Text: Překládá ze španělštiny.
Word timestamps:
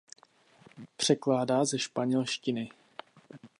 Překládá 0.97 1.65
ze 1.65 1.79
španělštiny. 1.79 2.69